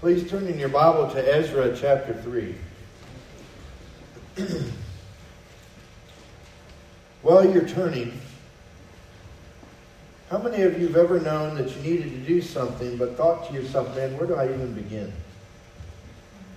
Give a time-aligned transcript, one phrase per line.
[0.00, 2.54] Please turn in your Bible to Ezra chapter 3.
[7.20, 8.18] While you're turning,
[10.30, 13.46] how many of you have ever known that you needed to do something but thought
[13.48, 15.12] to yourself, man, where do I even begin?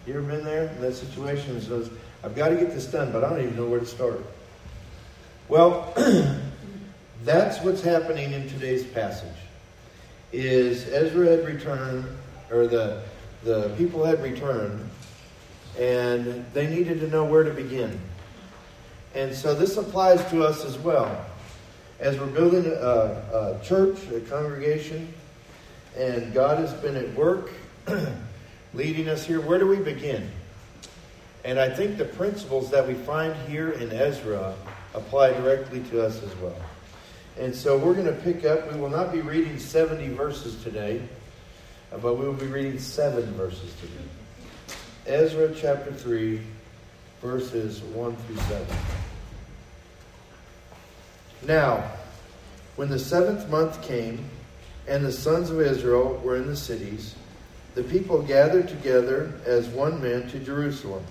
[0.07, 1.57] You ever been there in that situation?
[1.57, 1.89] It says,
[2.23, 4.23] I've got to get this done, but I don't even know where to start.
[5.49, 5.93] Well,
[7.25, 9.35] that's what's happening in today's passage.
[10.31, 12.05] Is Ezra had returned,
[12.49, 13.03] or the
[13.43, 14.89] the people had returned,
[15.79, 17.99] and they needed to know where to begin.
[19.15, 21.25] And so this applies to us as well.
[21.99, 25.13] As we're building a, a church, a congregation,
[25.97, 27.51] and God has been at work
[28.73, 30.29] leading us here, where do we begin?
[31.45, 34.55] And I think the principles that we find here in Ezra
[34.93, 36.55] apply directly to us as well.
[37.37, 41.01] And so we're going to pick up, we will not be reading 70 verses today,
[42.01, 43.93] but we will be reading seven verses today.
[45.05, 46.41] Ezra chapter 3,
[47.21, 48.67] verses 1 through 7.
[51.45, 51.91] Now,
[52.75, 54.25] when the seventh month came,
[54.87, 57.15] and the sons of Israel were in the cities,
[57.75, 61.03] the people gathered together as one man to Jerusalem.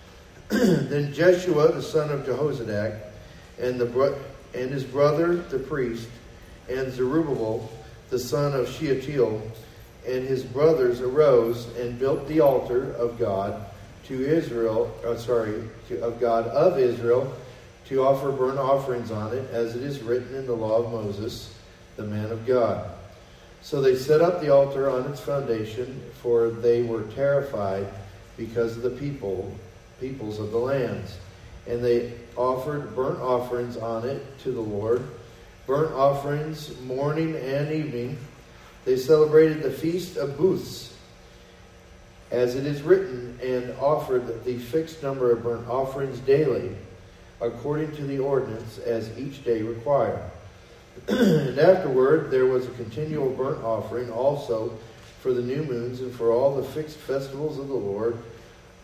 [0.48, 2.98] then Jeshua, the son of Jehozadak,
[3.58, 4.18] and, the bro-
[4.54, 6.08] and his brother the priest,
[6.68, 7.70] and Zerubbabel,
[8.10, 9.42] the son of Shealtiel,
[10.06, 13.66] and his brothers arose and built the altar of God
[14.04, 17.32] to Israel, uh, sorry, to, of God of Israel,
[17.86, 21.54] to offer burnt offerings on it, as it is written in the law of Moses,
[21.96, 22.90] the man of God.
[23.60, 27.86] So they set up the altar on its foundation, for they were terrified
[28.36, 29.52] because of the people,
[30.00, 31.18] peoples of the lands.
[31.66, 35.06] And they offered burnt offerings on it to the Lord,
[35.66, 38.18] burnt offerings morning and evening
[38.84, 40.94] they celebrated the Feast of Booths,
[42.30, 46.74] as it is written, and offered the fixed number of burnt offerings daily,
[47.40, 50.22] according to the ordinance as each day required.
[51.08, 54.76] and afterward there was a continual burnt offering also
[55.20, 58.18] for the new moons and for all the fixed festivals of the Lord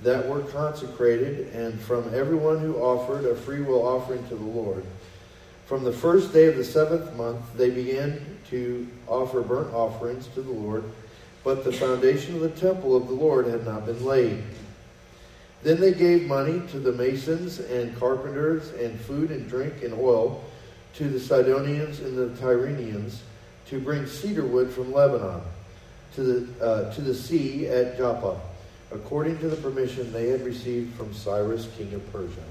[0.03, 4.85] that were consecrated, and from everyone who offered a freewill offering to the Lord.
[5.67, 10.41] From the first day of the seventh month, they began to offer burnt offerings to
[10.41, 10.85] the Lord,
[11.43, 14.45] but the foundation of the temple of the Lord had not been laid.
[15.65, 20.45] Then they gave money to the masons and carpenters, and food and drink and oil
[20.95, 23.23] to the Sidonians and the Tyrians
[23.67, 25.41] to bring cedar wood from Lebanon
[26.15, 28.39] to the, uh, to the sea at Joppa,
[28.93, 32.45] according to the permission they had received from Cyrus, king of Persia.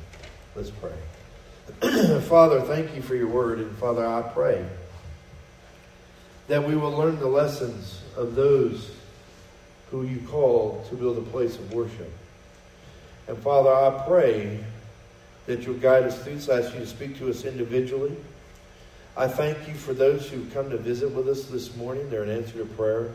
[0.53, 2.19] Let's pray.
[2.27, 3.59] Father, thank you for your word.
[3.59, 4.65] And Father, I pray
[6.47, 8.91] that we will learn the lessons of those
[9.91, 12.11] who you call to build a place of worship.
[13.27, 14.63] And Father, I pray
[15.45, 16.49] that you'll guide us through this.
[16.49, 18.15] I ask you to speak to us individually.
[19.15, 22.09] I thank you for those who've come to visit with us this morning.
[22.09, 23.11] They're an answer to prayer.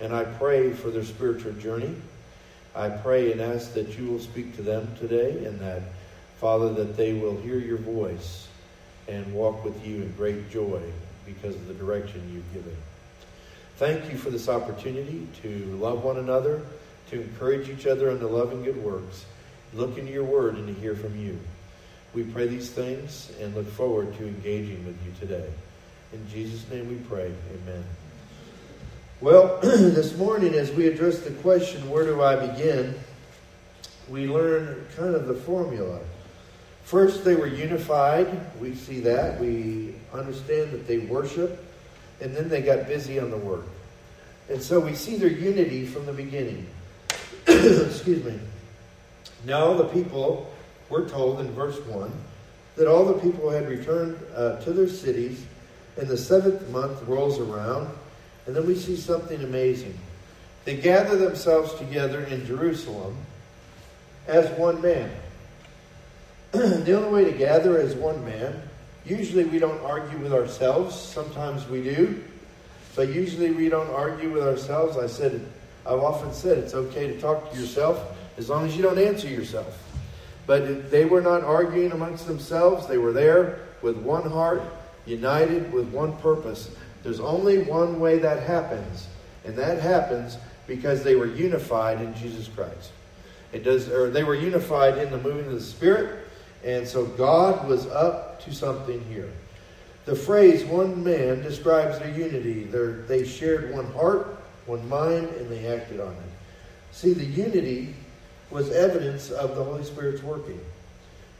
[0.00, 1.94] And I pray for their spiritual journey.
[2.74, 5.82] I pray and ask that you will speak to them today and that
[6.40, 8.46] Father, that they will hear your voice
[9.08, 10.80] and walk with you in great joy
[11.34, 12.76] because of the direction you've given.
[13.76, 16.62] Thank you for this opportunity to love one another,
[17.10, 19.24] to encourage each other unto love and good works,
[19.74, 21.38] look into your word and to hear from you.
[22.14, 25.48] We pray these things and look forward to engaging with you today.
[26.12, 27.30] In Jesus' name we pray.
[27.62, 27.84] Amen.
[29.20, 32.94] Well, this morning, as we address the question, where do I begin?
[34.08, 36.00] We learn kind of the formula.
[36.88, 38.26] First, they were unified.
[38.58, 39.38] We see that.
[39.38, 41.62] We understand that they worship.
[42.22, 43.66] And then they got busy on the work.
[44.48, 46.66] And so we see their unity from the beginning.
[47.46, 48.40] Excuse me.
[49.44, 50.50] Now the people
[50.88, 52.10] were told in verse 1
[52.76, 55.44] that all the people had returned uh, to their cities,
[55.98, 57.90] and the seventh month rolls around,
[58.46, 59.98] and then we see something amazing.
[60.64, 63.14] They gather themselves together in Jerusalem
[64.26, 65.10] as one man.
[66.52, 68.62] the only way to gather is one man.
[69.04, 70.98] Usually we don't argue with ourselves.
[70.98, 72.24] Sometimes we do.
[72.96, 74.96] But usually we don't argue with ourselves.
[74.96, 75.46] I said,
[75.86, 79.28] I've often said it's okay to talk to yourself as long as you don't answer
[79.28, 79.82] yourself.
[80.46, 82.86] But they were not arguing amongst themselves.
[82.86, 84.62] They were there with one heart,
[85.04, 86.70] united with one purpose.
[87.02, 89.06] There's only one way that happens,
[89.44, 92.92] and that happens because they were unified in Jesus Christ.
[93.52, 96.17] It does, or they were unified in the moving of the Spirit,
[96.64, 99.30] and so God was up to something here.
[100.04, 102.64] The phrase one man describes their unity.
[102.64, 106.30] They're, they shared one heart, one mind, and they acted on it.
[106.92, 107.94] See, the unity
[108.50, 110.60] was evidence of the Holy Spirit's working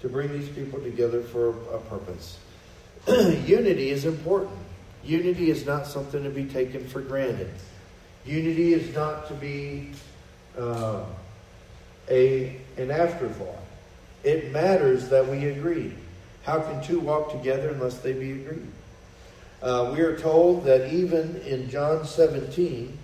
[0.00, 2.38] to bring these people together for a purpose.
[3.08, 4.56] unity is important.
[5.02, 7.50] Unity is not something to be taken for granted.
[8.26, 9.90] Unity is not to be
[10.58, 11.04] uh,
[12.10, 13.62] a, an afterthought.
[14.24, 15.94] It matters that we agree.
[16.42, 18.66] How can two walk together unless they be agreed?
[19.62, 22.96] Uh, we are told that even in John 17,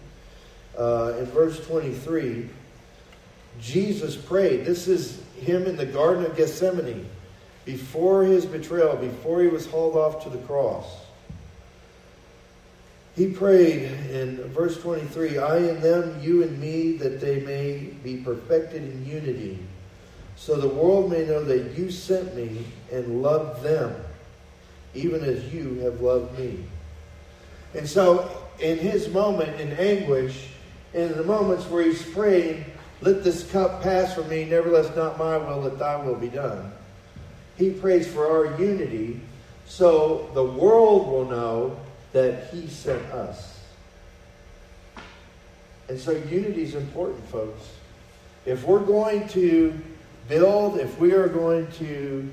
[0.78, 2.48] uh, in verse 23,
[3.60, 4.64] Jesus prayed.
[4.64, 7.06] This is him in the Garden of Gethsemane
[7.64, 10.86] before his betrayal, before he was hauled off to the cross.
[13.16, 18.16] He prayed in verse 23 I and them, you and me, that they may be
[18.16, 19.60] perfected in unity,
[20.36, 23.94] so the world may know that you sent me and loved them,
[24.94, 26.64] even as you have loved me.
[27.74, 30.48] And so, in his moment in anguish,
[30.92, 32.64] in the moments where he's praying,
[33.00, 36.72] let this cup pass from me, nevertheless, not my will, that thy will be done.
[37.56, 39.20] He prays for our unity
[39.66, 41.76] so the world will know
[42.12, 43.60] that he sent us.
[45.88, 47.70] And so unity is important, folks.
[48.46, 49.78] If we're going to
[50.28, 52.30] build, if we are going to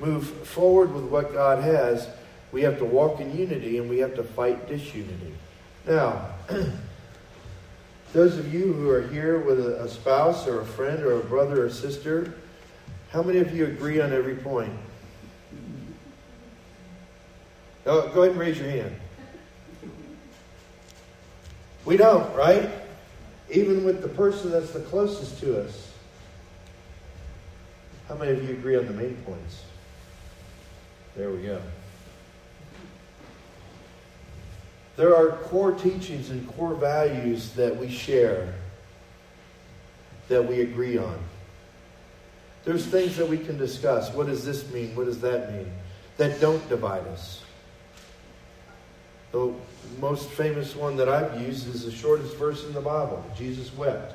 [0.00, 2.08] move forward with what God has,
[2.52, 5.34] we have to walk in unity and we have to fight disunity.
[5.86, 6.28] Now,
[8.12, 11.64] those of you who are here with a, spouse or a friend or a brother
[11.64, 12.34] or sister,
[13.10, 14.72] how many of you agree on every point?
[17.86, 18.96] Oh, go ahead and raise your hand.
[21.84, 22.70] We don't, right?
[23.50, 25.93] Even with the person that's the closest to us.
[28.08, 29.64] How many of you agree on the main points?
[31.16, 31.60] There we go.
[34.96, 38.54] There are core teachings and core values that we share
[40.28, 41.18] that we agree on.
[42.64, 44.12] There's things that we can discuss.
[44.12, 44.94] What does this mean?
[44.94, 45.70] What does that mean?
[46.16, 47.42] That don't divide us.
[49.32, 49.52] The
[50.00, 54.14] most famous one that I've used is the shortest verse in the Bible Jesus wept.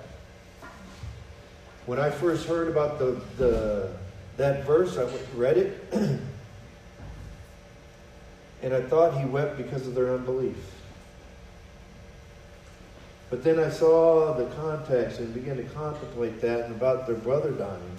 [1.89, 3.89] When I first heard about the, the
[4.38, 5.91] that verse, I read it,
[8.62, 10.56] and I thought he wept because of their unbelief.
[13.31, 17.50] But then I saw the context and began to contemplate that and about their brother
[17.53, 17.97] dying.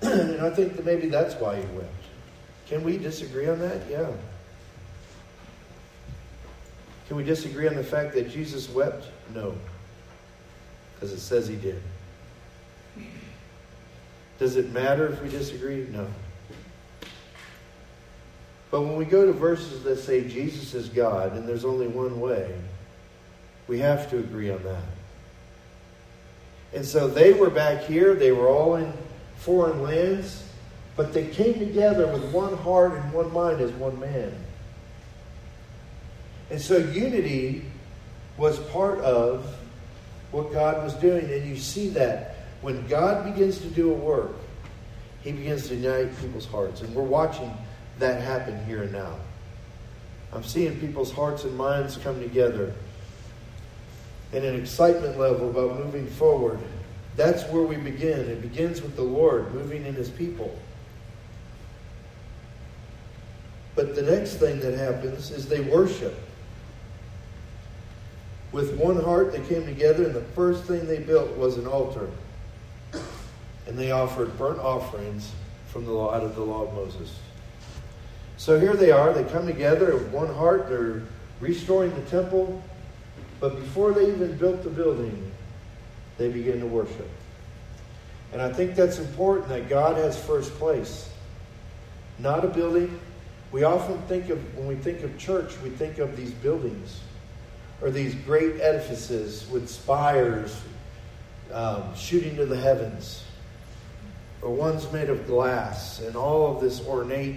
[0.00, 1.92] and I think that maybe that's why he wept.
[2.66, 3.82] Can we disagree on that?
[3.90, 4.10] Yeah.
[7.08, 9.04] Can we disagree on the fact that Jesus wept?
[9.34, 9.54] No.
[10.94, 11.82] Because it says he did.
[14.40, 15.86] Does it matter if we disagree?
[15.92, 16.08] No.
[18.70, 22.18] But when we go to verses that say Jesus is God and there's only one
[22.20, 22.54] way,
[23.68, 24.82] we have to agree on that.
[26.72, 28.92] And so they were back here, they were all in
[29.36, 30.42] foreign lands,
[30.96, 34.32] but they came together with one heart and one mind as one man.
[36.48, 37.66] And so unity
[38.38, 39.54] was part of
[40.30, 41.30] what God was doing.
[41.30, 42.29] And you see that
[42.62, 44.32] when God begins to do a work,
[45.22, 46.80] he begins to unite people's hearts.
[46.80, 47.52] And we're watching
[47.98, 49.16] that happen here and now.
[50.32, 52.72] I'm seeing people's hearts and minds come together
[54.32, 56.58] in an excitement level about moving forward.
[57.16, 58.20] That's where we begin.
[58.20, 60.56] It begins with the Lord moving in his people.
[63.74, 66.14] But the next thing that happens is they worship.
[68.52, 72.08] With one heart, they came together, and the first thing they built was an altar.
[73.70, 75.30] And they offered burnt offerings
[75.68, 77.16] from the law, out of the law of Moses.
[78.36, 79.12] So here they are.
[79.12, 80.68] They come together with one heart.
[80.68, 81.02] They're
[81.38, 82.60] restoring the temple.
[83.38, 85.30] But before they even built the building,
[86.18, 87.08] they begin to worship.
[88.32, 91.08] And I think that's important that God has first place.
[92.18, 92.98] Not a building.
[93.52, 96.98] We often think of, when we think of church, we think of these buildings
[97.80, 100.60] or these great edifices with spires
[101.52, 103.22] um, shooting to the heavens,
[104.42, 107.36] or ones made of glass, and all of this ornate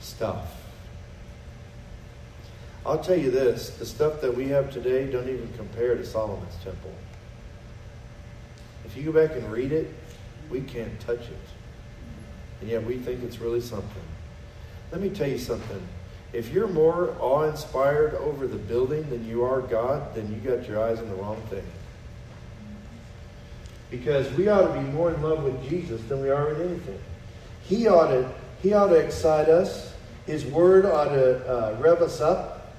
[0.00, 0.54] stuff.
[2.86, 6.56] I'll tell you this the stuff that we have today don't even compare to Solomon's
[6.62, 6.92] temple.
[8.84, 9.92] If you go back and read it,
[10.50, 11.38] we can't touch it.
[12.60, 14.02] And yet we think it's really something.
[14.92, 15.82] Let me tell you something.
[16.32, 20.68] If you're more awe inspired over the building than you are God, then you got
[20.68, 21.64] your eyes on the wrong thing.
[23.90, 26.98] Because we ought to be more in love with Jesus than we are with anything.
[27.62, 28.30] He ought to,
[28.62, 29.94] he ought to excite us.
[30.26, 32.74] His word ought to uh, rev us up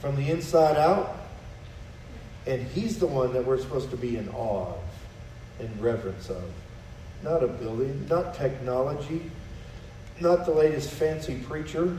[0.00, 1.16] from the inside out.
[2.46, 4.80] And He's the one that we're supposed to be in awe of,
[5.60, 6.42] in reverence of.
[7.22, 9.30] Not a building, not technology,
[10.20, 11.98] not the latest fancy preacher.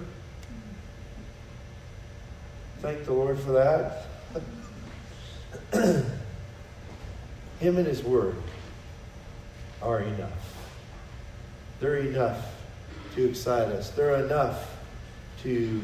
[2.80, 4.06] Thank the Lord for that.
[7.60, 8.36] Him and His Word
[9.82, 10.56] are enough.
[11.80, 12.46] They're enough
[13.16, 13.92] to excite us.
[13.92, 14.76] They're enough
[15.44, 15.82] to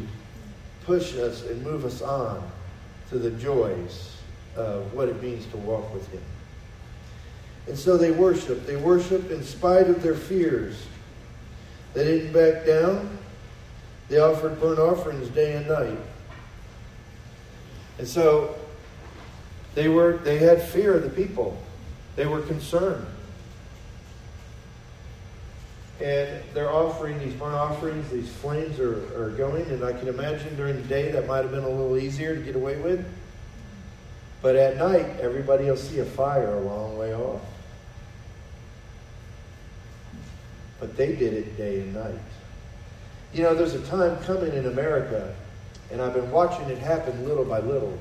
[0.84, 2.50] push us and move us on
[3.10, 4.15] to the joys
[4.55, 6.24] of what it means to walk with Him.
[7.67, 8.65] And so they worship.
[8.65, 10.86] They worship in spite of their fears.
[11.94, 13.17] They didn't back down.
[14.08, 15.98] They offered burnt offerings day and night.
[17.98, 18.55] And so
[19.74, 21.58] they were they had fear of the people.
[22.16, 23.06] They were concerned.
[26.02, 30.56] And they're offering these burnt offerings, these flames are, are going, and I can imagine
[30.58, 33.06] during the day that might have been a little easier to get away with.
[34.42, 37.42] But at night, everybody will see a fire a long way off.
[40.80, 42.20] But they did it day and night.
[43.34, 45.34] You know, there's a time coming in America,
[45.92, 47.98] and I've been watching it happen little by little.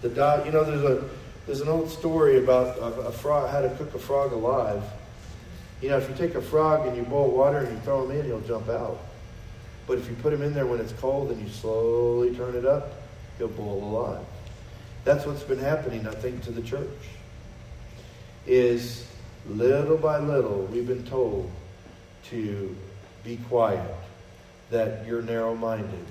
[0.00, 0.08] The
[0.44, 1.08] you know, there's a
[1.46, 4.82] there's an old story about a, a frog, how to cook a frog alive.
[5.82, 8.18] You know, if you take a frog and you boil water and you throw him
[8.18, 8.98] in, he'll jump out.
[9.86, 12.64] But if you put him in there when it's cold and you slowly turn it
[12.64, 12.92] up,
[13.36, 14.24] he'll boil alive.
[15.04, 16.88] That's what's been happening, I think, to the church.
[18.46, 19.06] Is
[19.46, 21.50] little by little we've been told
[22.30, 22.74] to
[23.22, 23.94] be quiet,
[24.70, 26.06] that you're narrow-minded,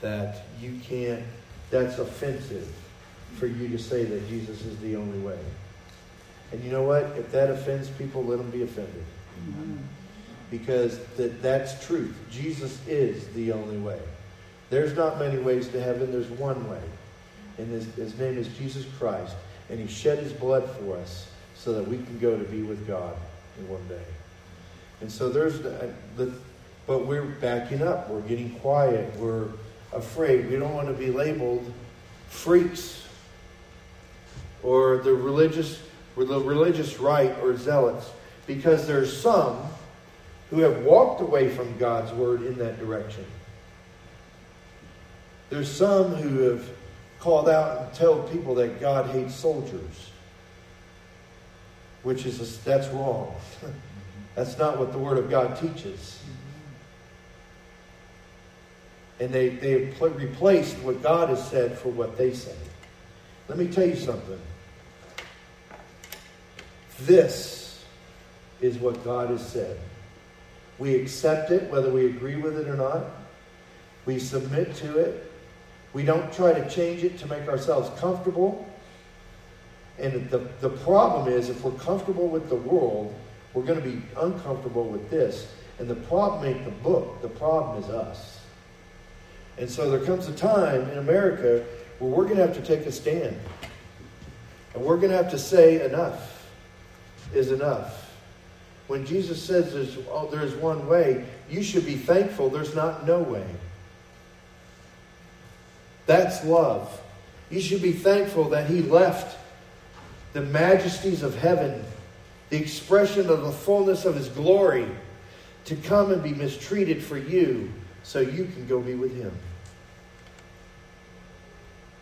[0.00, 1.22] that you can't,
[1.70, 2.68] that's offensive
[3.38, 5.38] for you to say that Jesus is the only way.
[6.52, 7.04] And you know what?
[7.16, 9.04] If that offends people, let them be offended.
[9.48, 9.76] Mm-hmm.
[10.50, 12.16] Because that, that's truth.
[12.30, 14.00] Jesus is the only way.
[14.70, 16.10] There's not many ways to heaven.
[16.10, 16.82] There's one way.
[17.58, 19.34] And his, his name is Jesus Christ.
[19.70, 22.86] And he shed his blood for us so that we can go to be with
[22.86, 23.14] God
[23.58, 24.04] in one day.
[25.00, 26.32] And so there's the, the
[26.86, 28.08] but we're backing up.
[28.08, 29.14] We're getting quiet.
[29.16, 29.48] We're
[29.92, 30.50] afraid.
[30.50, 31.70] We don't want to be labeled
[32.30, 33.04] freaks
[34.62, 35.80] or the religious
[36.16, 38.10] or the religious right or zealots
[38.46, 39.62] because there's some
[40.50, 43.24] who have walked away from God's word in that direction.
[45.50, 46.68] There's some who have
[47.20, 50.10] called out and told people that God hates soldiers,
[52.02, 53.34] which is a, that's wrong.
[54.34, 56.22] that's not what the Word of God teaches.
[59.20, 62.54] And they they have replaced what God has said for what they say.
[63.48, 64.38] Let me tell you something.
[67.00, 67.84] This
[68.60, 69.78] is what God has said.
[70.78, 73.04] We accept it, whether we agree with it or not.
[74.04, 75.32] We submit to it.
[75.92, 78.68] We don't try to change it to make ourselves comfortable.
[79.98, 83.14] And the, the problem is, if we're comfortable with the world,
[83.54, 85.50] we're going to be uncomfortable with this.
[85.78, 88.40] And the problem ain't the book, the problem is us.
[89.56, 91.64] And so there comes a time in America
[91.98, 93.36] where we're going to have to take a stand.
[94.74, 96.38] And we're going to have to say enough
[97.34, 98.04] is enough.
[98.86, 103.20] When Jesus says there's, oh, there's one way, you should be thankful there's not no
[103.20, 103.46] way.
[106.06, 107.00] That's love.
[107.50, 109.36] You should be thankful that He left
[110.32, 111.84] the majesties of heaven,
[112.48, 114.88] the expression of the fullness of His glory,
[115.66, 117.70] to come and be mistreated for you
[118.02, 119.32] so you can go be with Him.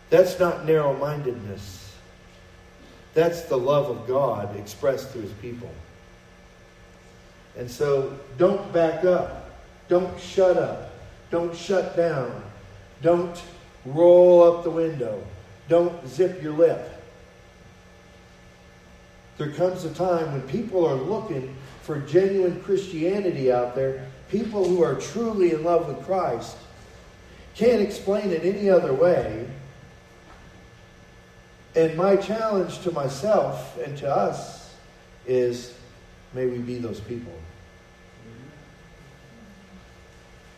[0.09, 1.93] That's not narrow mindedness.
[3.13, 5.71] That's the love of God expressed through his people.
[7.57, 9.49] And so don't back up.
[9.89, 10.91] Don't shut up.
[11.31, 12.43] Don't shut down.
[13.01, 13.41] Don't
[13.85, 15.23] roll up the window.
[15.67, 16.93] Don't zip your lip.
[19.37, 24.83] There comes a time when people are looking for genuine Christianity out there, people who
[24.83, 26.57] are truly in love with Christ.
[27.55, 29.47] Can't explain it any other way
[31.77, 34.73] and my challenge to myself and to us
[35.27, 35.75] is
[36.33, 37.31] may we be those people.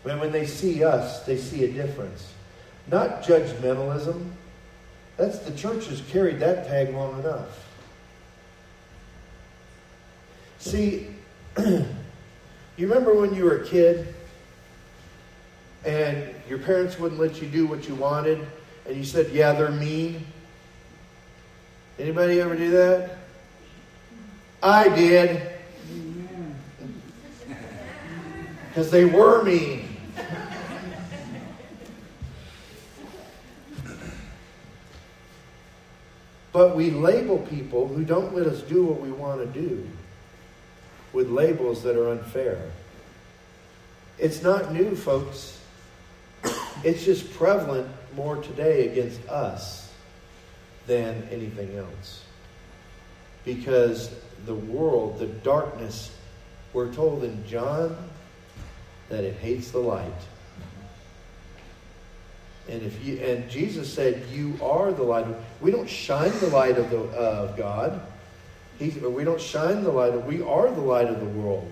[0.04, 2.32] When, when they see us, they see a difference.
[2.88, 4.32] Not judgmentalism.
[5.18, 7.68] That's the church has carried that tag long enough.
[10.60, 11.10] See,
[11.58, 11.86] you
[12.78, 14.16] remember when you were a kid
[15.84, 18.40] and your parents wouldn't let you do what you wanted
[18.88, 20.26] and you said, yeah, they're mean?
[22.00, 23.18] Anybody ever do that?
[24.64, 25.52] I did.
[28.70, 29.98] Because they were mean.
[36.54, 39.86] But we label people who don't let us do what we want to do
[41.12, 42.72] with labels that are unfair.
[44.18, 45.60] It's not new, folks.
[46.84, 49.89] It's just prevalent more today against us
[50.90, 52.24] than anything else.
[53.46, 54.12] Because
[54.46, 56.12] the world, the darkness,
[56.74, 57.96] we're told in John
[59.08, 60.12] that it hates the light.
[62.68, 65.26] And if you and Jesus said, "You are the light."
[65.62, 68.02] We don't shine the light of the of God.
[68.78, 70.26] He, we don't shine the light of.
[70.26, 71.70] We are the light of the world.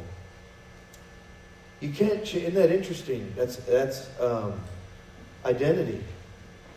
[1.82, 2.22] You can't.
[2.22, 3.32] Isn't that interesting?
[3.36, 4.60] That's that's um,
[5.46, 6.04] identity.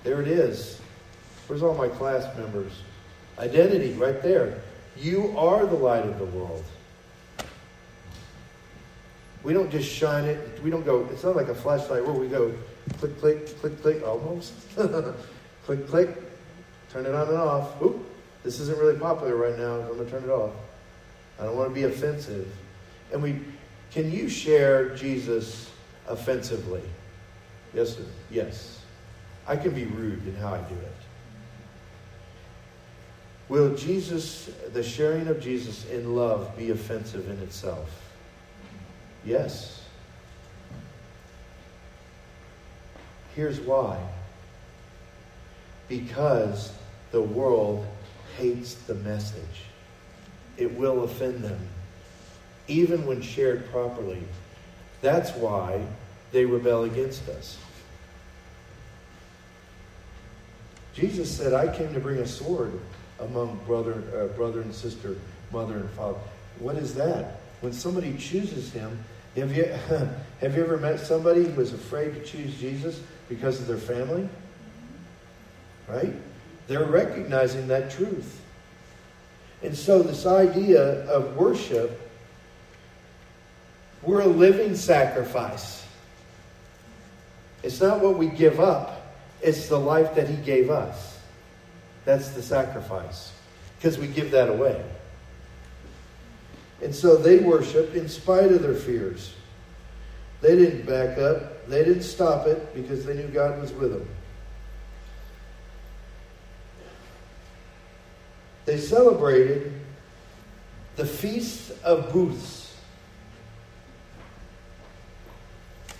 [0.04, 0.79] There it is.
[1.50, 2.70] Where's all my class members?
[3.36, 4.60] Identity, right there.
[4.96, 6.62] You are the light of the world.
[9.42, 10.62] We don't just shine it.
[10.62, 11.08] We don't go.
[11.10, 12.54] It's not like a flashlight where we go
[12.98, 14.52] click, click, click, click, almost.
[15.64, 16.22] click, click,
[16.88, 17.82] turn it on and off.
[17.82, 17.98] Oop,
[18.44, 19.80] this isn't really popular right now.
[19.80, 20.52] I'm going to turn it off.
[21.40, 22.46] I don't want to be offensive.
[23.12, 23.40] And we,
[23.90, 25.68] can you share Jesus
[26.06, 26.82] offensively?
[27.74, 28.04] Yes, sir.
[28.30, 28.82] Yes.
[29.48, 30.99] I can be rude in how I do it.
[33.50, 37.90] Will Jesus, the sharing of Jesus in love, be offensive in itself?
[39.24, 39.82] Yes.
[43.34, 43.98] Here's why.
[45.88, 46.72] Because
[47.10, 47.84] the world
[48.38, 49.64] hates the message.
[50.56, 51.58] It will offend them,
[52.68, 54.22] even when shared properly.
[55.02, 55.84] That's why
[56.30, 57.58] they rebel against us.
[60.94, 62.78] Jesus said, I came to bring a sword
[63.20, 65.16] among brother, uh, brother and sister,
[65.52, 66.18] mother and father.
[66.58, 67.40] What is that?
[67.60, 68.98] When somebody chooses him,
[69.36, 69.64] have you,
[70.40, 74.28] have you ever met somebody who was afraid to choose Jesus because of their family?
[75.88, 76.14] Right?
[76.66, 78.40] They're recognizing that truth.
[79.62, 82.00] And so, this idea of worship,
[84.02, 85.84] we're a living sacrifice.
[87.62, 91.19] It's not what we give up, it's the life that He gave us.
[92.04, 93.32] That's the sacrifice.
[93.76, 94.82] Because we give that away.
[96.82, 99.34] And so they worshiped in spite of their fears.
[100.40, 101.66] They didn't back up.
[101.66, 104.08] They didn't stop it because they knew God was with them.
[108.64, 109.72] They celebrated
[110.96, 112.76] the Feast of Booths.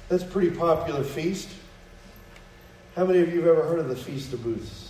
[0.09, 1.49] That's a pretty popular feast.
[2.97, 4.90] How many of you have ever heard of the Feast of Booths?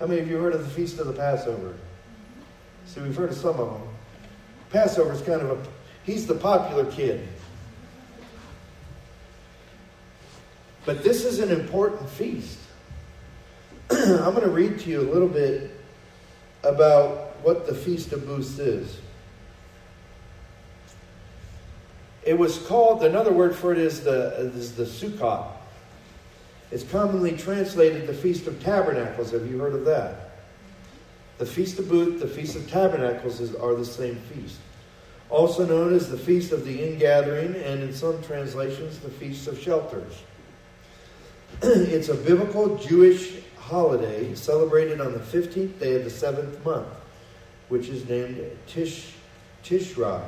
[0.00, 1.74] How many of you heard of the Feast of the Passover?
[2.86, 3.88] See, we've heard of some of them.
[4.70, 5.62] Passover is kind of a,
[6.04, 7.28] he's the popular kid.
[10.86, 12.58] But this is an important feast.
[13.90, 15.70] I'm going to read to you a little bit
[16.62, 18.98] about what the Feast of Booths is.
[22.22, 25.59] It was called, another word for it is the, is the Sukkot.
[26.70, 29.32] It's commonly translated the Feast of Tabernacles.
[29.32, 30.30] Have you heard of that?
[31.38, 34.58] The Feast of Booth, the Feast of Tabernacles is, are the same feast.
[35.30, 39.58] Also known as the Feast of the Ingathering, and in some translations, the Feast of
[39.58, 40.22] Shelters.
[41.62, 46.88] it's a biblical Jewish holiday celebrated on the 15th day of the seventh month,
[47.68, 49.12] which is named Tish,
[49.64, 50.22] Tishrei,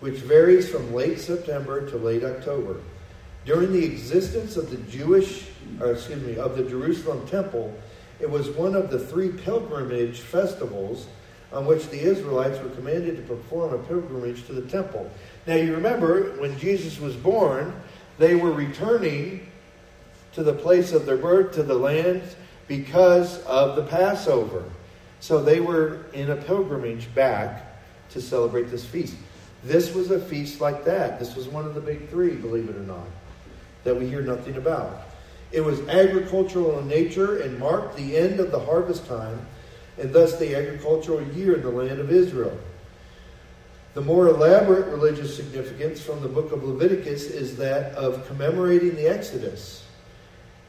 [0.00, 2.80] which varies from late September to late October.
[3.46, 5.46] During the existence of the Jewish,
[5.80, 7.74] or excuse me, of the Jerusalem temple,
[8.20, 11.06] it was one of the three pilgrimage festivals
[11.52, 15.10] on which the Israelites were commanded to perform a pilgrimage to the temple.
[15.46, 17.74] Now you remember when Jesus was born,
[18.18, 19.46] they were returning
[20.32, 22.22] to the place of their birth, to the land,
[22.68, 24.64] because of the Passover.
[25.18, 27.66] So they were in a pilgrimage back
[28.10, 29.16] to celebrate this feast.
[29.64, 31.18] This was a feast like that.
[31.18, 33.06] This was one of the big three, believe it or not,
[33.84, 35.02] that we hear nothing about.
[35.52, 39.46] It was agricultural in nature and marked the end of the harvest time
[39.98, 42.56] and thus the agricultural year in the land of Israel.
[43.94, 49.08] The more elaborate religious significance from the book of Leviticus is that of commemorating the
[49.08, 49.84] Exodus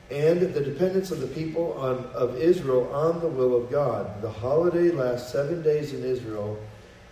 [0.10, 4.22] and the dependence of the people on, of Israel on the will of God.
[4.22, 6.60] The holiday lasts seven days in Israel,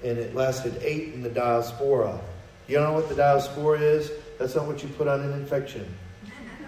[0.04, 2.20] and it lasted eight in the diaspora.
[2.68, 4.12] You know what the diaspora is?
[4.40, 5.86] That's not what you put on an infection.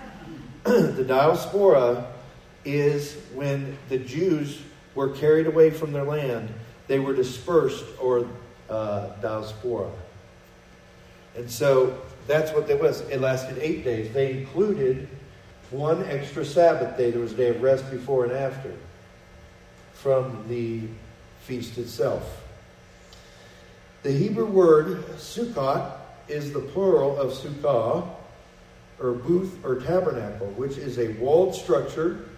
[0.64, 2.06] the diaspora
[2.66, 4.62] is when the Jews
[4.94, 6.50] were carried away from their land,
[6.88, 8.28] they were dispersed or
[8.70, 9.90] uh, diaspora.
[11.36, 13.02] And so that's what it was.
[13.10, 14.14] It lasted eight days.
[14.14, 15.08] They included
[15.72, 17.10] one extra Sabbath day.
[17.10, 18.74] There was a day of rest before and after.
[19.94, 20.82] from the
[21.42, 22.42] feast itself.
[24.04, 26.01] The Hebrew word sukkot
[26.32, 28.08] is the plural of sukkah,
[29.00, 32.30] or booth or tabernacle, which is a walled structure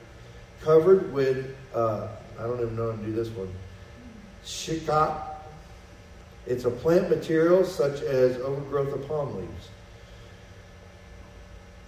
[0.62, 2.08] covered with, uh,
[2.39, 3.53] I don't even know how to do this one,
[4.45, 5.21] shikat.
[6.45, 9.69] It's a plant material such as overgrowth of palm leaves.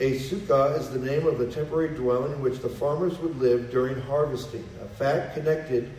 [0.01, 3.71] A sukkah is the name of the temporary dwelling in which the farmers would live
[3.71, 5.89] during harvesting, a fact connected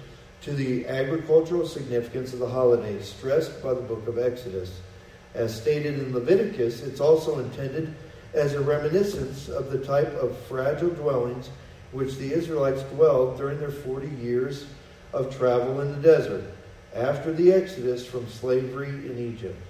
[0.42, 4.81] to the agricultural significance of the holidays stressed by the book of Exodus.
[5.37, 7.94] As stated in Leviticus, it's also intended
[8.33, 11.51] as a reminiscence of the type of fragile dwellings
[11.92, 14.66] which the Israelites dwelled during their 40 years
[15.12, 16.44] of travel in the desert
[16.94, 19.61] after the exodus from slavery in Egypt.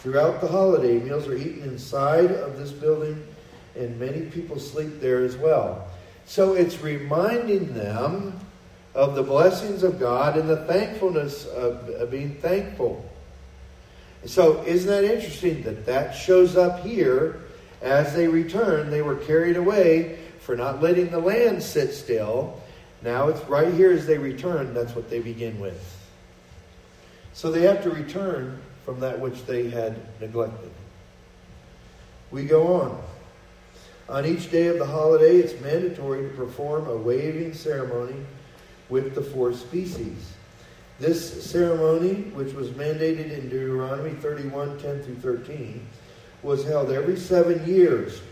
[0.00, 3.24] Throughout the holiday, meals are eaten inside of this building,
[3.76, 5.88] and many people sleep there as well.
[6.26, 8.38] So it's reminding them
[8.92, 13.08] of the blessings of God and the thankfulness of, of being thankful.
[14.26, 17.40] So, isn't that interesting that that shows up here
[17.80, 18.90] as they return?
[18.90, 22.60] They were carried away for not letting the land sit still.
[23.02, 25.96] Now it's right here as they return, that's what they begin with.
[27.32, 30.70] So they have to return from that which they had neglected.
[32.30, 33.02] We go on.
[34.08, 38.24] On each day of the holiday, it's mandatory to perform a waving ceremony
[38.88, 40.32] with the four species.
[40.98, 45.86] This ceremony, which was mandated in Deuteronomy 31 10 through 13,
[46.42, 48.22] was held every seven years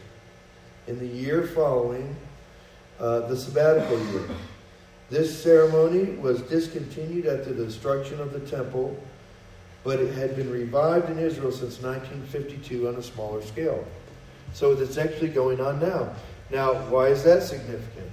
[0.86, 2.16] in the year following
[2.98, 4.28] uh, the sabbatical year.
[5.10, 8.98] This ceremony was discontinued at the destruction of the temple,
[9.82, 13.84] but it had been revived in Israel since 1952 on a smaller scale.
[14.54, 16.14] So it's actually going on now.
[16.50, 18.10] Now, why is that significant?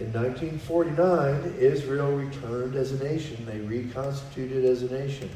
[0.00, 3.44] In 1949, Israel returned as a nation.
[3.44, 5.28] They reconstituted as a nation.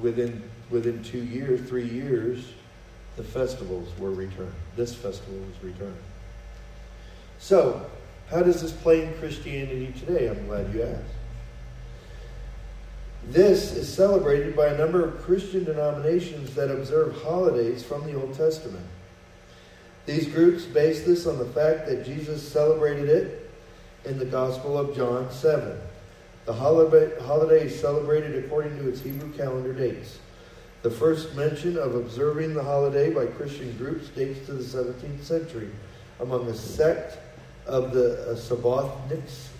[0.00, 2.52] Within, within two years, three years,
[3.16, 4.52] the festivals were returned.
[4.74, 5.96] This festival was returned.
[7.38, 7.88] So,
[8.28, 10.28] how does this play in Christianity today?
[10.28, 11.04] I'm glad you asked.
[13.28, 18.34] This is celebrated by a number of Christian denominations that observe holidays from the Old
[18.34, 18.86] Testament.
[20.06, 23.50] These groups base this on the fact that Jesus celebrated it
[24.04, 25.76] in the Gospel of John 7.
[26.44, 30.20] The holiday is celebrated according to its Hebrew calendar dates.
[30.82, 35.70] The first mention of observing the holiday by Christian groups dates to the 17th century
[36.20, 37.18] among a sect
[37.66, 38.88] of the uh,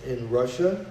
[0.05, 0.85] in Russia.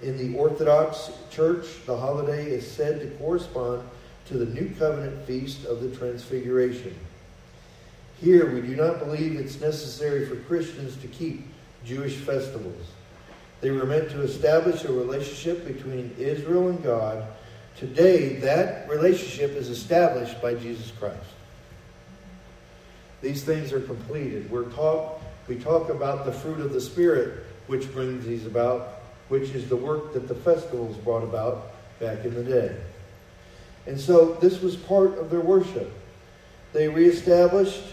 [0.00, 3.82] In the Orthodox Church, the holiday is said to correspond
[4.26, 6.94] to the New Covenant feast of the Transfiguration.
[8.20, 11.46] Here, we do not believe it's necessary for Christians to keep
[11.84, 12.86] Jewish festivals.
[13.60, 17.26] They were meant to establish a relationship between Israel and God
[17.78, 21.16] Today, that relationship is established by Jesus Christ.
[23.22, 24.50] These things are completed.
[24.50, 29.50] We're talk, we talk about the fruit of the Spirit, which brings these about, which
[29.50, 32.76] is the work that the festivals brought about back in the day.
[33.86, 35.92] And so this was part of their worship.
[36.72, 37.84] They reestablished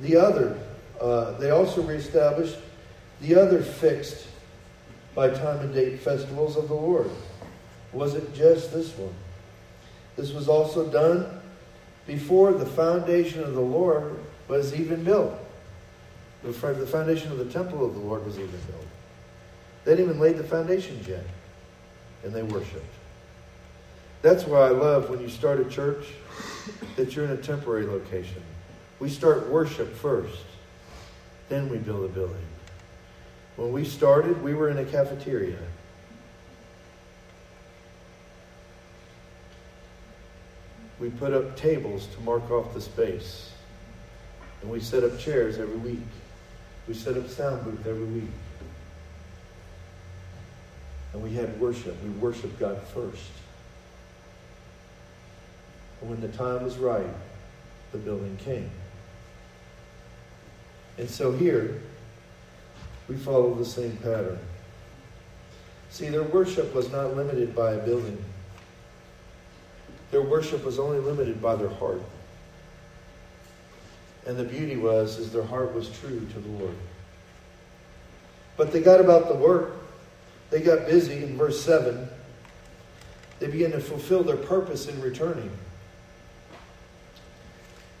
[0.00, 0.58] the other.
[1.00, 2.56] Uh, they also reestablished
[3.20, 4.26] the other fixed
[5.14, 7.10] by time and date festivals of the Lord
[7.92, 9.14] wasn't just this one.
[10.16, 11.40] This was also done
[12.06, 15.34] before the foundation of the Lord was even built.
[16.42, 18.86] The foundation of the temple of the Lord was even built.
[19.84, 21.24] They didn't even lay the foundations yet.
[22.24, 22.84] And they worshiped.
[24.22, 26.06] That's why I love when you start a church
[26.96, 28.42] that you're in a temporary location.
[29.00, 30.44] We start worship first,
[31.48, 32.36] then we build a building.
[33.56, 35.58] When we started, we were in a cafeteria.
[41.00, 43.50] we put up tables to mark off the space.
[44.60, 46.06] And we set up chairs every week.
[46.86, 48.30] We set up sound booth every week.
[51.14, 51.96] And we had worship.
[52.04, 53.30] We worshiped God first.
[56.00, 57.08] And when the time was right,
[57.92, 58.70] the building came.
[61.00, 61.80] And so here,
[63.08, 64.38] we follow the same pattern.
[65.88, 68.22] See, their worship was not limited by a building.
[70.10, 72.02] Their worship was only limited by their heart.
[74.26, 76.76] And the beauty was is their heart was true to the Lord.
[78.58, 79.72] But they got about the work.
[80.50, 82.10] They got busy in verse 7.
[83.38, 85.50] They began to fulfill their purpose in returning.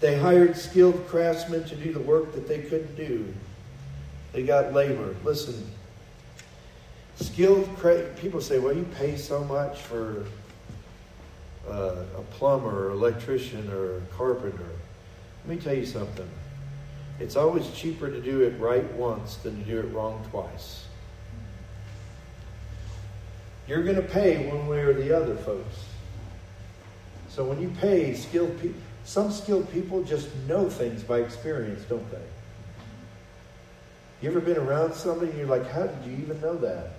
[0.00, 3.32] They hired skilled craftsmen to do the work that they couldn't do.
[4.32, 5.14] They got labor.
[5.24, 5.70] Listen,
[7.16, 7.68] skilled
[8.16, 10.24] people say, well, you pay so much for
[11.68, 14.70] uh, a plumber or electrician or carpenter.
[15.46, 16.28] Let me tell you something.
[17.18, 20.84] It's always cheaper to do it right once than to do it wrong twice.
[23.68, 25.84] You're going to pay one way or the other, folks.
[27.28, 32.10] So when you pay skilled people, some skilled people just know things by experience, don't
[32.10, 32.18] they?
[34.22, 36.90] You ever been around somebody and you're like, how did you even know that?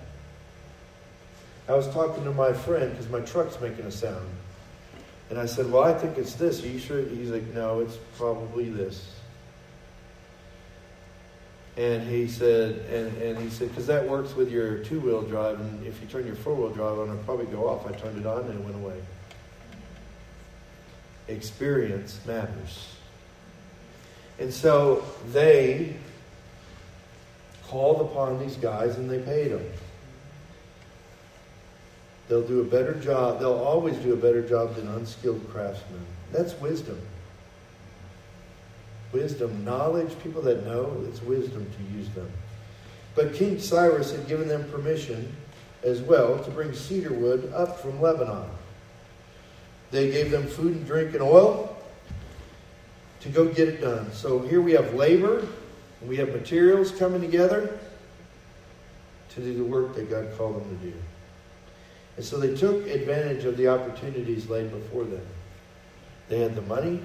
[1.69, 4.27] I was talking to my friend because my truck's making a sound.
[5.29, 6.61] And I said, Well, I think it's this.
[6.63, 7.01] Are you sure?
[7.01, 9.15] He's like, No, it's probably this.
[11.77, 15.57] And he said, and, and he said, because that works with your two wheel drive,
[15.57, 17.87] and if you turn your four wheel drive on, it'll probably go off.
[17.87, 19.01] I turned it on and it went away.
[21.31, 22.87] Experience matters.
[24.39, 25.95] And so they
[27.67, 29.65] called upon these guys and they paid them.
[32.27, 33.39] They'll do a better job.
[33.39, 36.05] They'll always do a better job than unskilled craftsmen.
[36.31, 36.99] That's wisdom.
[39.11, 42.31] Wisdom, knowledge, people that know, it's wisdom to use them.
[43.15, 45.35] But King Cyrus had given them permission
[45.83, 48.49] as well to bring cedar wood up from Lebanon.
[49.91, 51.77] They gave them food and drink and oil
[53.19, 54.11] to go get it done.
[54.13, 55.39] So here we have labor,
[55.99, 57.77] and we have materials coming together
[59.29, 60.93] to do the work that God called them to do.
[62.17, 65.25] And so they took advantage of the opportunities laid before them.
[66.29, 67.01] They had the money,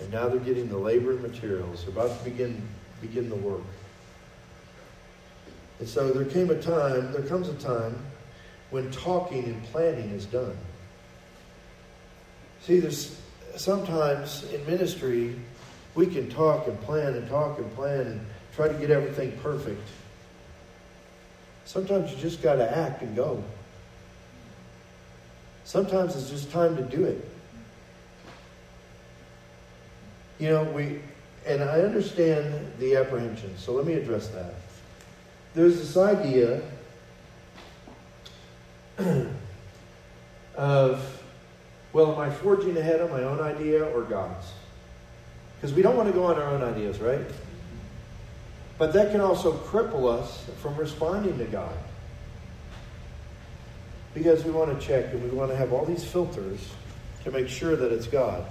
[0.00, 1.84] and now they're getting the labor and materials.
[1.84, 2.60] They're about to begin,
[3.00, 3.62] begin the work.
[5.80, 7.96] And so there came a time, there comes a time
[8.70, 10.56] when talking and planning is done.
[12.66, 13.20] See, there's
[13.56, 15.36] sometimes in ministry,
[15.94, 19.86] we can talk and plan and talk and plan and try to get everything perfect.
[21.66, 23.44] Sometimes you just got to act and go.
[25.64, 27.28] Sometimes it's just time to do it.
[30.38, 31.00] You know, we,
[31.46, 34.54] and I understand the apprehension, so let me address that.
[35.54, 36.62] There's this idea
[40.56, 41.13] of,
[41.94, 44.52] well, am I forging ahead on my own idea or God's?
[45.56, 47.22] Because we don't want to go on our own ideas, right?
[48.76, 51.74] But that can also cripple us from responding to God.
[54.12, 56.68] Because we want to check and we want to have all these filters
[57.22, 58.44] to make sure that it's God.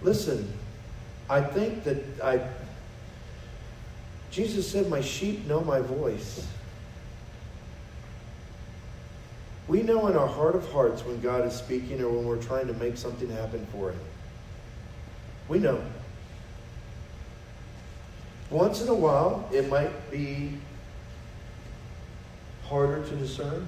[0.00, 0.50] Listen,
[1.28, 2.40] I think that I
[4.30, 6.46] Jesus said, My sheep know my voice.
[9.68, 12.66] We know in our heart of hearts when God is speaking or when we're trying
[12.68, 14.00] to make something happen for Him.
[15.46, 15.82] We know.
[18.50, 20.54] Once in a while, it might be
[22.64, 23.66] harder to discern.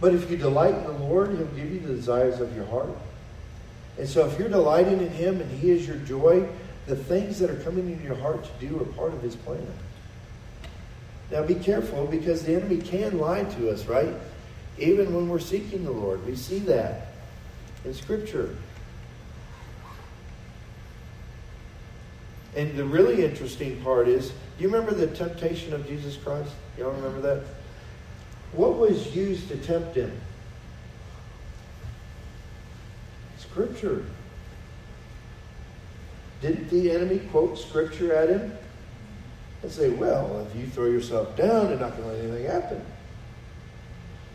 [0.00, 2.96] But if you delight in the Lord, He'll give you the desires of your heart.
[3.98, 6.48] And so if you're delighting in Him and He is your joy,
[6.86, 9.66] the things that are coming into your heart to do are part of His plan.
[11.30, 14.14] Now be careful because the enemy can lie to us, right?
[14.78, 16.24] Even when we're seeking the Lord.
[16.26, 17.08] We see that
[17.84, 18.56] in Scripture.
[22.56, 26.50] And the really interesting part is, do you remember the temptation of Jesus Christ?
[26.76, 27.44] Y'all remember that?
[28.52, 30.10] What was used to tempt him?
[33.38, 34.04] Scripture.
[36.40, 38.52] Didn't the enemy quote Scripture at him?
[39.62, 42.84] And say, well, if you throw yourself down, you're not going to let anything happen.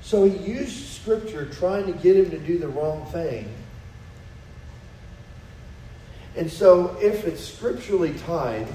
[0.02, 3.50] So he used Scripture trying to get him to do the wrong thing
[6.36, 8.68] and so, if it's scripturally tied,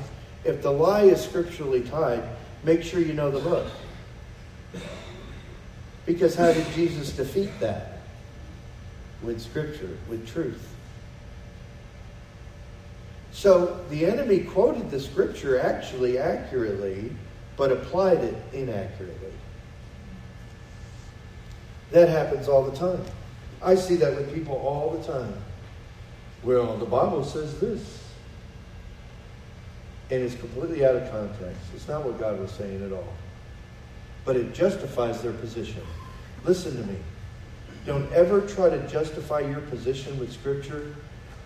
[0.44, 2.22] if the lie is scripturally tied,
[2.64, 3.66] make sure you know the book.
[6.06, 8.00] Because how did Jesus defeat that?
[9.22, 10.66] With scripture, with truth.
[13.32, 17.12] So the enemy quoted the scripture actually accurately,
[17.56, 19.32] but applied it inaccurately.
[21.92, 23.04] That happens all the time.
[23.62, 25.34] I see that with people all the time.
[26.42, 27.98] Well, the Bible says this.
[30.10, 31.60] And it's completely out of context.
[31.74, 33.12] It's not what God was saying at all.
[34.24, 35.82] But it justifies their position.
[36.44, 36.96] Listen to me.
[37.86, 40.94] Don't ever try to justify your position with Scripture.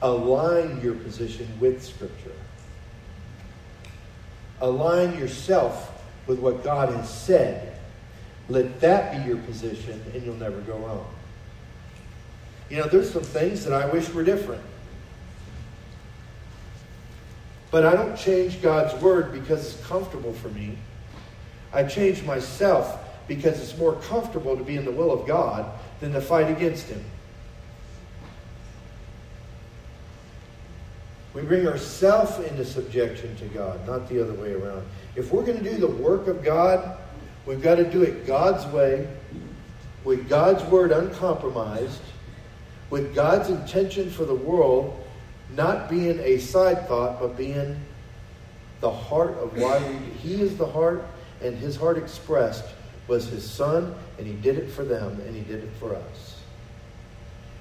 [0.02, 2.32] Align your position with Scripture.
[4.60, 7.78] Align yourself with what God has said.
[8.48, 11.06] Let that be your position, and you'll never go wrong.
[12.68, 14.62] You know, there's some things that I wish were different.
[17.70, 20.78] But I don't change God's word because it's comfortable for me.
[21.72, 25.66] I change myself because it's more comfortable to be in the will of God
[26.00, 27.04] than to fight against Him.
[31.34, 34.86] We bring ourselves into subjection to God, not the other way around.
[35.16, 36.96] If we're going to do the work of God,
[37.44, 39.08] we've got to do it God's way,
[40.04, 42.02] with God's word uncompromised,
[42.90, 45.04] with God's intention for the world
[45.56, 47.80] not being a side thought, but being
[48.80, 51.04] the heart of why we, He is the heart,
[51.42, 52.64] and His heart expressed
[53.08, 56.40] was His Son, and He did it for them, and He did it for us.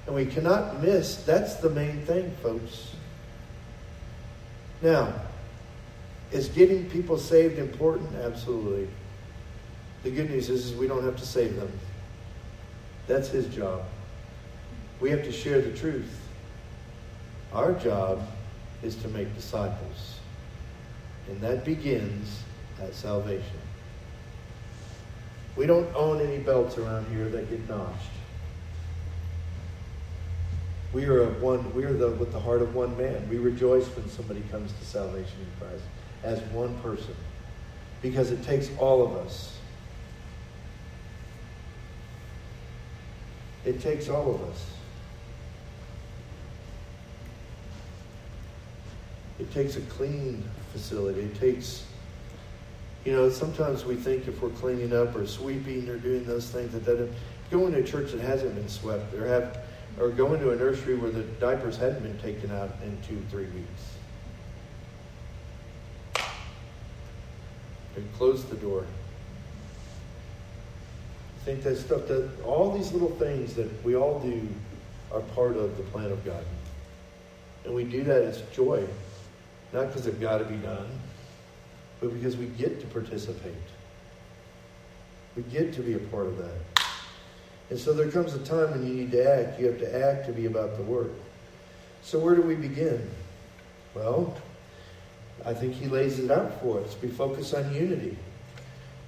[0.06, 2.94] And we cannot miss, that's the main thing, folks.
[4.82, 5.14] Now,
[6.32, 8.14] is getting people saved important?
[8.16, 8.88] Absolutely.
[10.02, 11.70] The good news is, is we don't have to save them.
[13.06, 13.82] That's his job.
[15.00, 16.20] We have to share the truth.
[17.52, 18.22] Our job
[18.82, 20.18] is to make disciples.
[21.28, 22.42] And that begins
[22.82, 23.60] at salvation.
[25.56, 28.10] We don't own any belts around here that get notched.
[30.94, 31.74] We are of one.
[31.74, 33.28] We are the, with the heart of one man.
[33.28, 35.82] We rejoice when somebody comes to salvation in Christ
[36.22, 37.16] as one person,
[38.00, 39.58] because it takes all of us.
[43.64, 44.64] It takes all of us.
[49.40, 51.22] It takes a clean facility.
[51.22, 51.84] It takes,
[53.04, 56.72] you know, sometimes we think if we're cleaning up or sweeping or doing those things
[56.72, 57.10] that that
[57.50, 59.63] going to a church that hasn't been swept or have
[59.98, 63.46] or going to a nursery where the diapers hadn't been taken out in two, three
[63.46, 63.94] weeks.
[67.96, 68.84] And close the door.
[71.40, 74.48] I think that stuff that all these little things that we all do
[75.12, 76.44] are part of the plan of God.
[77.64, 78.84] And we do that as joy,
[79.72, 80.88] not because they've got to be done,
[82.00, 83.54] but because we get to participate.
[85.36, 86.73] We get to be a part of that.
[87.74, 89.58] And so there comes a time when you need to act.
[89.58, 91.10] You have to act to be about the work.
[92.02, 93.10] So where do we begin?
[93.96, 94.36] Well,
[95.44, 96.94] I think he lays it out for us.
[97.02, 98.16] We focus on unity.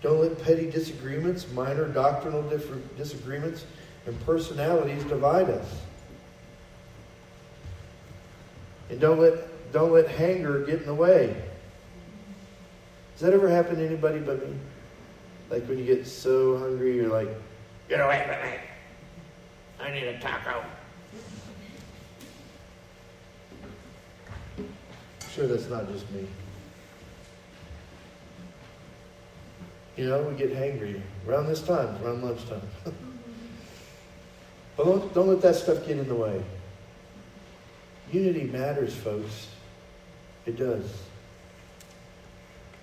[0.02, 2.42] Don't let petty disagreements, minor doctrinal
[2.96, 3.66] disagreements,
[4.05, 5.81] and personalities divide us.
[8.90, 11.40] And don't let, don't let hanger get in the way.
[13.12, 14.57] Does that ever happen to anybody but me?
[15.50, 17.29] Like when you get so hungry, you're like,
[17.88, 18.57] Get away from me.
[19.79, 20.64] I need a taco.
[25.33, 26.27] Sure, that's not just me.
[29.96, 32.61] You know, we get hangry around this time, around lunchtime.
[34.77, 36.42] but don't, don't let that stuff get in the way.
[38.12, 39.49] Unity matters, folks.
[40.44, 40.85] It does.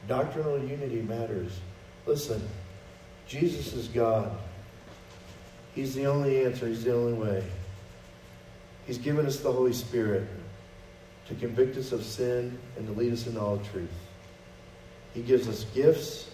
[0.07, 1.59] Doctrinal unity matters.
[2.05, 2.41] Listen,
[3.27, 4.35] Jesus is God.
[5.75, 6.67] He's the only answer.
[6.67, 7.43] He's the only way.
[8.85, 10.27] He's given us the Holy Spirit
[11.27, 13.89] to convict us of sin and to lead us into all truth.
[15.13, 16.29] He gives us gifts,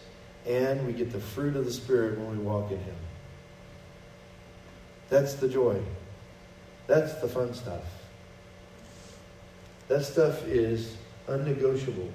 [0.48, 2.96] and we get the fruit of the Spirit when we walk in Him.
[5.10, 5.80] That's the joy.
[6.88, 7.84] That's the fun stuff.
[9.90, 10.96] That stuff is
[11.28, 12.12] unnegotiable.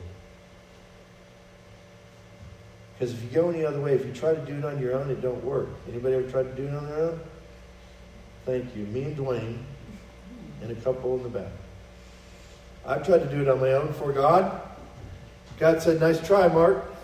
[3.05, 4.95] Because if you go any other way, if you try to do it on your
[4.95, 5.69] own, it don't work.
[5.87, 7.21] Anybody ever tried to do it on their own?
[8.47, 8.87] Thank you.
[8.87, 9.59] Me and Dwayne
[10.62, 11.53] and a couple in the back.
[12.87, 14.59] I tried to do it on my own for God.
[15.59, 16.95] God said, nice try, Mark.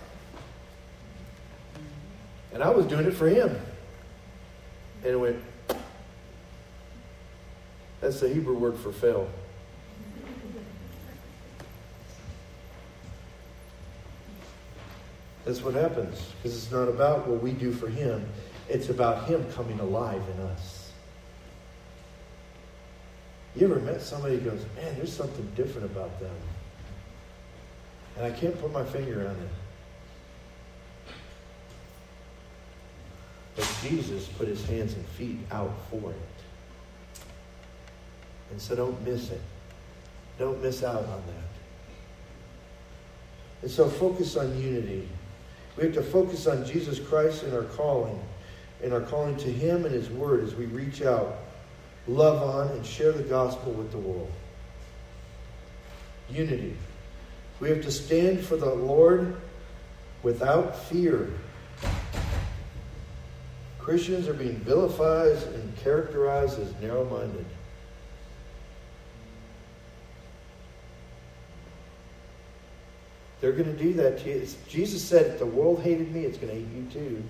[2.55, 3.55] And I was doing it for him.
[5.03, 5.37] And it went,
[8.01, 9.29] that's the Hebrew word for fail.
[15.44, 16.33] That's what happens.
[16.37, 18.26] Because it's not about what we do for Him,
[18.68, 20.92] it's about Him coming alive in us.
[23.57, 26.34] You ever met somebody who goes, man, there's something different about them?
[28.16, 29.49] And I can't put my finger on it.
[33.57, 36.16] But Jesus put his hands and feet out for it.
[38.51, 39.41] And so don't miss it.
[40.38, 41.51] Don't miss out on that.
[43.62, 45.09] And so focus on unity.
[45.81, 48.20] We have to focus on Jesus Christ and our calling,
[48.83, 51.39] and our calling to Him and His Word as we reach out,
[52.07, 54.31] love on, and share the gospel with the world.
[56.28, 56.76] Unity.
[57.61, 59.41] We have to stand for the Lord
[60.22, 61.33] without fear.
[63.78, 67.47] Christians are being vilified and characterized as narrow minded.
[73.41, 74.47] They're going to do that to you.
[74.68, 77.22] Jesus said, if the world hated me, it's going to hate you too.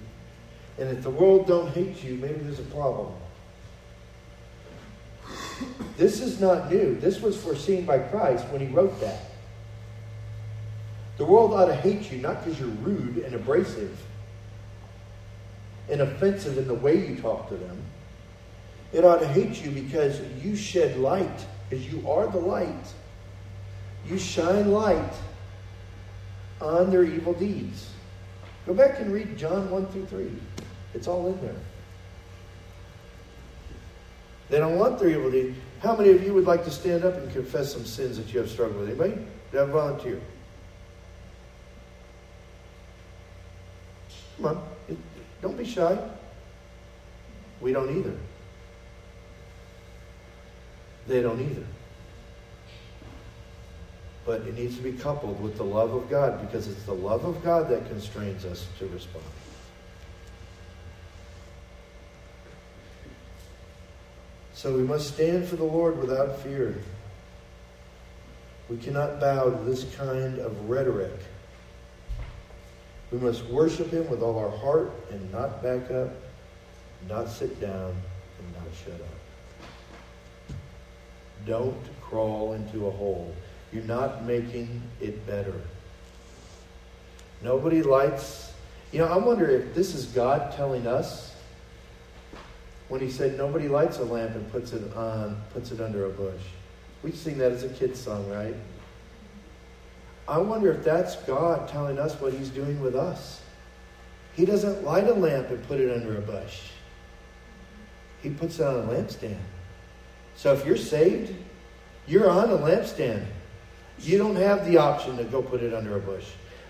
[0.79, 3.13] And if the world don't hate you, maybe there's a problem.
[5.97, 6.95] This is not new.
[6.97, 9.21] This was foreseen by Christ when he wrote that.
[11.19, 13.97] The world ought to hate you not because you're rude and abrasive
[15.91, 17.77] and offensive in the way you talk to them.
[18.93, 22.87] It ought to hate you because you shed light, because you are the light.
[24.09, 25.13] You shine light
[26.61, 27.91] on their evil deeds.
[28.67, 30.31] Go back and read John 1 through 3.
[30.95, 31.57] It's all in there.
[34.49, 35.57] They don't want their evil deeds.
[35.81, 38.41] How many of you would like to stand up and confess some sins that you
[38.41, 38.89] have struggled with?
[38.89, 39.25] Anybody?
[39.53, 40.21] A volunteer?
[44.37, 44.63] Come on.
[45.41, 45.97] Don't be shy.
[47.61, 48.17] We don't either.
[51.07, 51.65] They don't either.
[54.31, 57.25] But it needs to be coupled with the love of God because it's the love
[57.25, 59.25] of God that constrains us to respond.
[64.55, 66.81] So we must stand for the Lord without fear.
[68.69, 71.19] We cannot bow to this kind of rhetoric.
[73.11, 76.13] We must worship Him with all our heart and not back up,
[77.09, 77.97] not sit down,
[78.39, 80.57] and not shut up.
[81.47, 83.35] Don't crawl into a hole.
[83.73, 85.55] You're not making it better.
[87.43, 88.53] Nobody likes,
[88.93, 91.35] you know, I wonder if this is God telling us
[92.89, 96.11] when he said nobody lights a lamp and puts it on, puts it under a
[96.11, 96.43] bush.
[97.03, 98.55] We sing that as a kid's song, right?
[100.29, 103.41] I wonder if that's God telling us what he's doing with us.
[104.35, 106.63] He doesn't light a lamp and put it under a bush.
[108.23, 109.39] He puts it on a lampstand.
[110.37, 111.35] So if you're saved,
[112.07, 113.25] you're on a lampstand.
[114.03, 116.27] You don't have the option to go put it under a bush.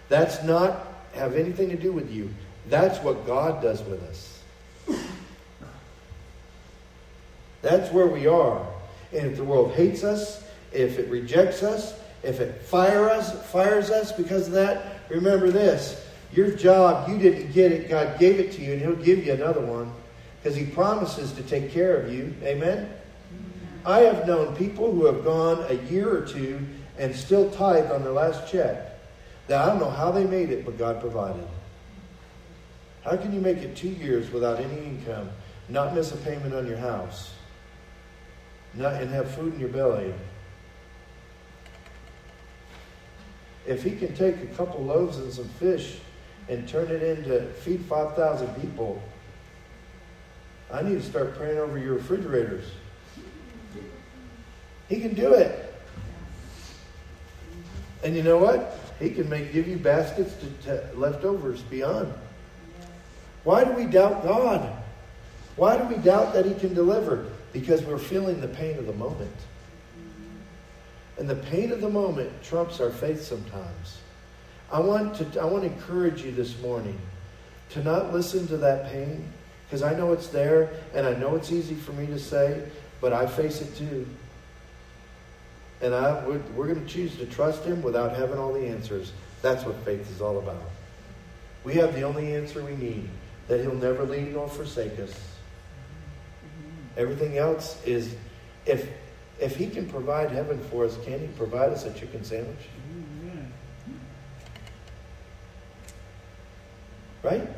[0.09, 2.31] That's not have anything to do with you.
[2.69, 4.43] That's what God does with us.
[7.63, 8.67] That's where we are.
[9.13, 13.91] And if the world hates us, if it rejects us, if it fire us, fires
[13.91, 16.07] us because of that, remember this.
[16.33, 17.89] Your job, you didn't get it.
[17.89, 19.93] God gave it to you, and He'll give you another one
[20.41, 22.35] because He promises to take care of you.
[22.43, 22.89] Amen?
[23.85, 26.61] I have known people who have gone a year or two
[27.01, 28.97] and still tithe on their last check.
[29.49, 31.47] Now, I don't know how they made it, but God provided.
[33.03, 35.31] How can you make it two years without any income,
[35.69, 37.33] not miss a payment on your house?
[38.75, 40.13] not, and have food in your belly.
[43.67, 45.99] If he can take a couple loaves and some fish
[46.49, 49.03] and turn it into feed 5,000 people,
[50.73, 52.65] I need to start praying over your refrigerators.
[54.89, 55.70] He can do it.
[58.03, 58.79] And you know what?
[58.99, 62.13] He can make give you baskets to, to leftovers beyond.
[63.45, 64.71] Why do we doubt God?
[65.57, 67.27] Why do we doubt that He can deliver?
[67.53, 69.35] because we're feeling the pain of the moment.
[71.19, 73.99] And the pain of the moment trumps our faith sometimes.
[74.73, 76.99] I want to, I want to encourage you this morning
[77.71, 79.31] to not listen to that pain
[79.67, 82.63] because I know it's there and I know it's easy for me to say,
[83.01, 84.07] but I face it too.
[85.83, 89.13] And I, we're, we're going to choose to trust Him without having all the answers.
[89.43, 90.63] That's what faith is all about.
[91.65, 93.09] We have the only answer we need
[93.49, 95.13] that He'll never leave nor forsake us.
[96.97, 98.15] Everything else is,
[98.67, 98.89] if
[99.41, 102.69] if He can provide heaven for us, can He provide us a chicken sandwich?
[107.23, 107.49] Right?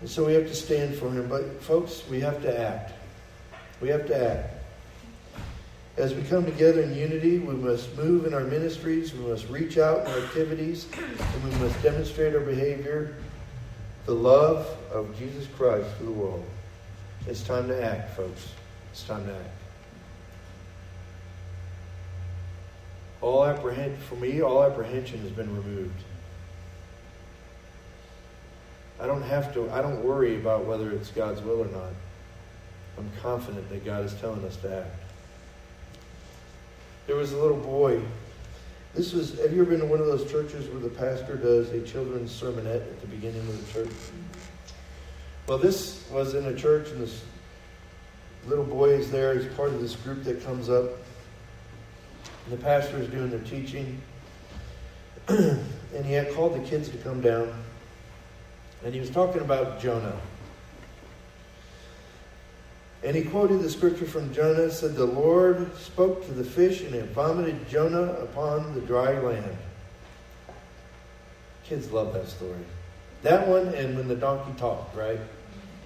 [0.00, 1.28] And so we have to stand for Him.
[1.28, 2.92] But, folks, we have to act.
[3.80, 4.54] We have to act.
[5.98, 9.78] As we come together in unity, we must move in our ministries, we must reach
[9.78, 13.16] out in our activities, and we must demonstrate our behavior
[14.06, 16.44] the love of Jesus Christ for the world.
[17.26, 18.52] It's time to act, folks.
[18.92, 19.50] It's time to act.
[23.20, 26.00] All apprehend for me, all apprehension has been removed.
[29.00, 31.92] I don't have to, I don't worry about whether it's God's will or not.
[32.96, 35.07] I'm confident that God is telling us to act.
[37.08, 38.02] There was a little boy.
[38.94, 41.70] This was, have you ever been to one of those churches where the pastor does
[41.70, 43.94] a children's sermonette at the beginning of the church?
[45.46, 47.24] Well, this was in a church, and this
[48.46, 49.34] little boy is there.
[49.38, 50.84] He's part of this group that comes up.
[52.44, 54.02] And the pastor is doing their teaching.
[55.28, 57.50] and he had called the kids to come down.
[58.84, 60.20] And he was talking about Jonah.
[63.04, 66.94] And he quoted the scripture from Jonah, said, The Lord spoke to the fish, and
[66.94, 69.56] it vomited Jonah upon the dry land.
[71.64, 72.58] Kids love that story.
[73.22, 75.20] That one and when the donkey talked, right?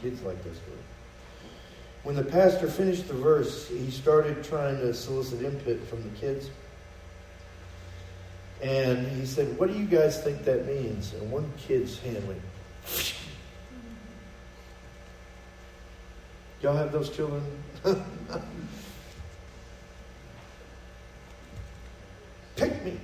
[0.01, 0.79] Kids like that story.
[2.03, 6.51] When the pastor finished the verse, he started trying to solicit input from the kids.
[8.63, 11.13] And he said, What do you guys think that means?
[11.15, 12.41] And one kid's hand went,
[16.63, 17.43] Y'all have those children?
[22.57, 23.01] Pick me.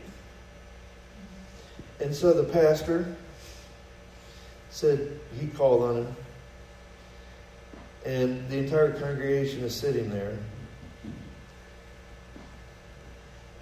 [2.01, 3.17] And so the pastor
[4.71, 6.17] said he called on him.
[8.07, 10.39] And the entire congregation is sitting there.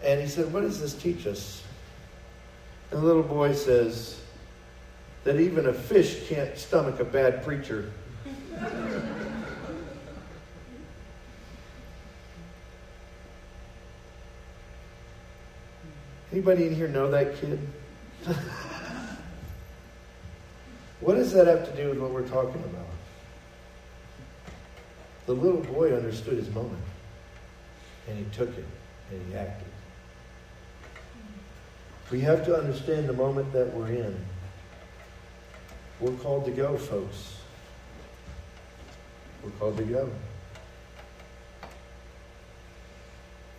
[0.04, 1.62] And he said, What does this teach us?
[2.90, 4.20] And the little boy says
[5.24, 7.90] that even a fish can't stomach a bad preacher.
[16.36, 17.58] Anybody in here know that kid?
[21.00, 22.90] what does that have to do with what we're talking about?
[25.24, 26.82] The little boy understood his moment,
[28.06, 28.66] and he took it,
[29.10, 29.66] and he acted.
[32.10, 34.14] We have to understand the moment that we're in.
[36.00, 37.38] We're called to go, folks.
[39.42, 40.10] We're called to go.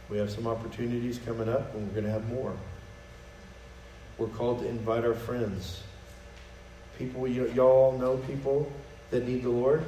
[0.10, 2.56] We have some opportunities coming up, and we're going to have more.
[4.18, 5.84] We're called to invite our friends.
[6.98, 8.72] People, you, y'all know people
[9.12, 9.84] that need the Lord?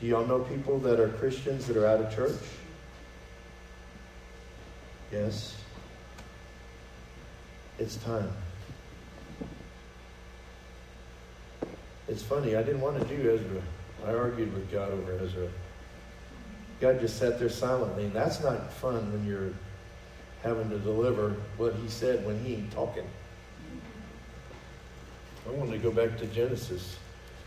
[0.00, 2.38] Do y'all know people that are Christians that are out of church?
[5.10, 5.56] Yes.
[7.78, 8.30] It's time.
[12.08, 13.62] It's funny, I didn't want to do Ezra.
[14.06, 15.48] I argued with God over Ezra.
[16.82, 19.52] God just sat there silently, and that's not fun when you're
[20.42, 23.06] having to deliver what he said when he ain't talking.
[25.46, 26.96] I wanted to go back to Genesis,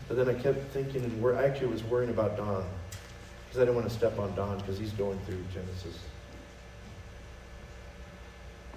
[0.08, 2.64] but then I kept thinking, and I actually was worrying about Don
[3.44, 5.98] because I didn't want to step on Don because he's going through Genesis.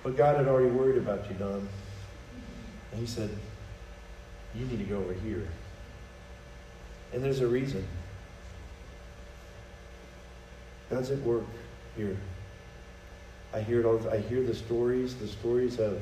[0.04, 1.70] But God had already worried about you, Don.
[2.92, 3.30] And he said,
[4.54, 5.48] You need to go over here.
[7.14, 7.88] And there's a reason.
[10.90, 11.46] God's at work
[11.96, 12.18] here.
[13.54, 14.08] I hear it all.
[14.10, 15.16] I hear the stories.
[15.16, 16.02] The stories have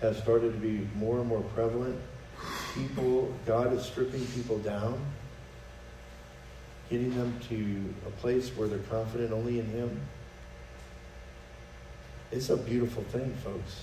[0.00, 1.98] have started to be more and more prevalent.
[2.74, 5.00] People, God is stripping people down,
[6.88, 10.00] getting them to a place where they're confident only in Him.
[12.30, 13.82] It's a beautiful thing, folks.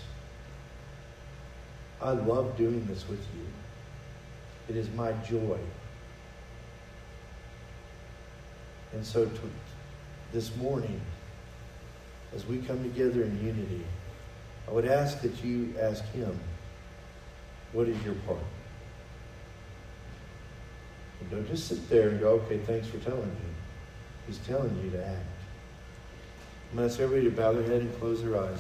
[2.02, 3.46] I love doing this with you.
[4.70, 5.58] It is my joy.
[8.94, 9.42] And so to,
[10.36, 11.00] this morning,
[12.36, 13.86] as we come together in unity,
[14.68, 16.38] I would ask that you ask him,
[17.72, 18.40] what is your part?
[21.22, 23.36] And don't just sit there and go, okay, thanks for telling me.
[24.28, 25.26] He's telling you to act.
[26.72, 28.60] I'm going to ask everybody to bow their head and close their eyes.